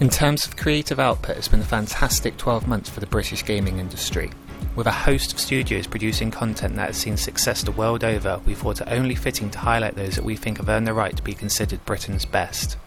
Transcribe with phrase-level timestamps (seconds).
[0.00, 3.78] In terms of creative output, it's been a fantastic 12 months for the British gaming
[3.78, 4.30] industry.
[4.74, 8.54] With a host of studios producing content that has seen success the world over, we
[8.54, 11.22] thought it only fitting to highlight those that we think have earned the right to
[11.22, 12.78] be considered Britain's best.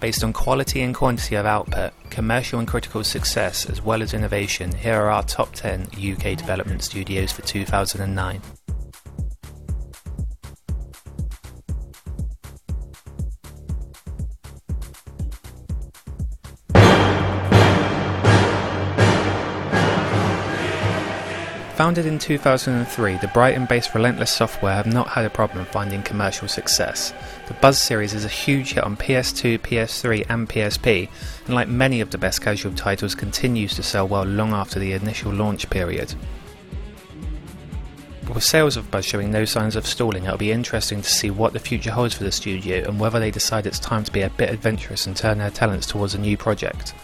[0.00, 4.74] Based on quality and quantity of output, commercial and critical success, as well as innovation,
[4.74, 8.42] here are our top 10 UK development studios for 2009.
[21.76, 26.48] Founded in 2003, the Brighton based Relentless Software have not had a problem finding commercial
[26.48, 27.12] success.
[27.48, 31.06] The Buzz series is a huge hit on PS2, PS3, and PSP,
[31.44, 34.94] and like many of the best casual titles, continues to sell well long after the
[34.94, 36.14] initial launch period.
[38.26, 41.52] With sales of Buzz showing no signs of stalling, it'll be interesting to see what
[41.52, 44.30] the future holds for the studio and whether they decide it's time to be a
[44.30, 46.94] bit adventurous and turn their talents towards a new project.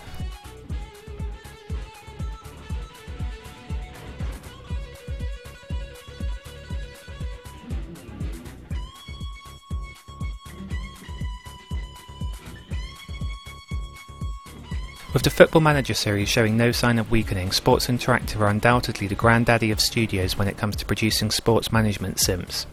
[15.13, 19.15] With the Football Manager series showing no sign of weakening, Sports Interactive are undoubtedly the
[19.15, 22.67] granddaddy of studios when it comes to producing sports management sims.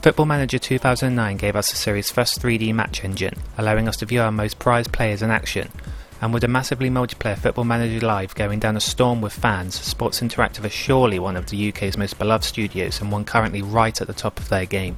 [0.00, 4.22] Football Manager 2009 gave us the series' first 3D match engine, allowing us to view
[4.22, 5.68] our most prized players in action.
[6.22, 10.20] And with a massively multiplayer Football Manager Live going down a storm with fans, Sports
[10.22, 14.06] Interactive are surely one of the UK's most beloved studios and one currently right at
[14.06, 14.96] the top of their game.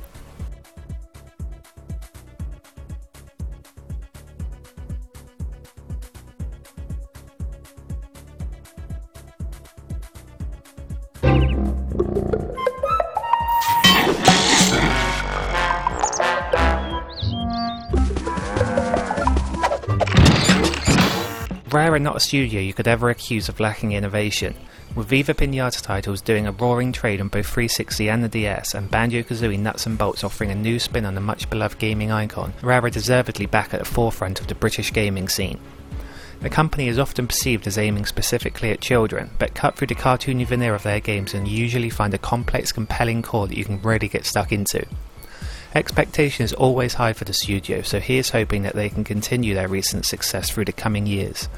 [21.72, 24.54] Rare are not a studio you could ever accuse of lacking innovation,
[24.94, 28.90] with Viva Pinata titles doing a roaring trade on both 360 and the DS, and
[28.90, 32.54] Banjo Kazooie Nuts and Bolts offering a new spin on the much beloved gaming icon,
[32.62, 35.60] Rare are deservedly back at the forefront of the British gaming scene.
[36.40, 40.46] The company is often perceived as aiming specifically at children, but cut through the cartoony
[40.46, 44.08] veneer of their games and usually find a complex, compelling core that you can really
[44.08, 44.86] get stuck into.
[45.74, 49.54] Expectation is always high for the studio, so he is hoping that they can continue
[49.54, 51.48] their recent success through the coming years.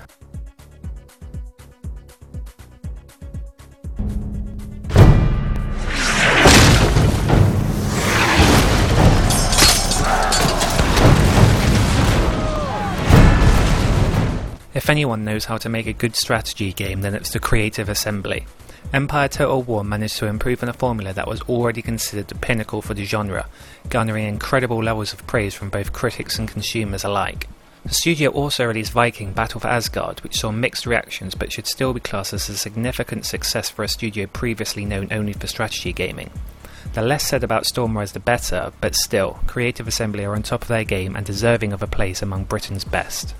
[14.72, 18.46] If anyone knows how to make a good strategy game, then it's the Creative Assembly.
[18.92, 22.82] Empire Total War managed to improve on a formula that was already considered the pinnacle
[22.82, 23.46] for the genre,
[23.88, 27.48] garnering incredible levels of praise from both critics and consumers alike.
[27.84, 31.94] The studio also released Viking Battle for Asgard, which saw mixed reactions but should still
[31.94, 36.30] be classed as a significant success for a studio previously known only for strategy gaming.
[36.92, 40.68] The less said about Stormrise the better, but still, Creative Assembly are on top of
[40.68, 43.34] their game and deserving of a place among Britain's best.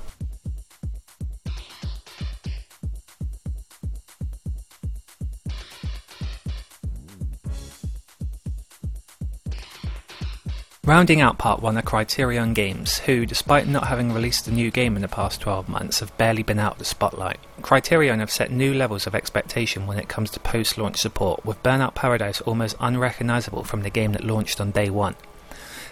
[10.87, 14.97] Rounding out part 1 are Criterion Games, who, despite not having released a new game
[14.97, 17.39] in the past 12 months, have barely been out of the spotlight.
[17.61, 21.63] Criterion have set new levels of expectation when it comes to post launch support, with
[21.63, 25.17] Burnout Paradise almost unrecognisable from the game that launched on day 1.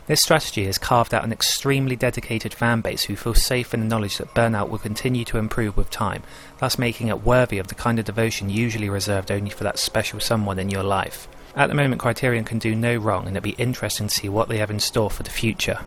[0.07, 4.17] This strategy has carved out an extremely dedicated fanbase who feel safe in the knowledge
[4.17, 6.23] that Burnout will continue to improve with time,
[6.61, 10.19] thus making it worthy of the kind of devotion usually reserved only for that special
[10.19, 11.29] someone in your life.
[11.57, 14.49] At the moment, Criterion can do no wrong, and it'll be interesting to see what
[14.49, 15.81] they have in store for the future.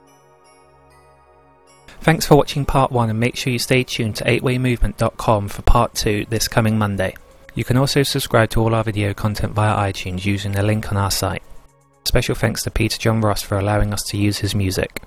[2.01, 5.93] Thanks for watching part 1 and make sure you stay tuned to 8waymovement.com for part
[5.93, 7.15] 2 this coming Monday.
[7.53, 10.97] You can also subscribe to all our video content via iTunes using the link on
[10.97, 11.43] our site.
[12.05, 15.03] Special thanks to Peter John Ross for allowing us to use his music.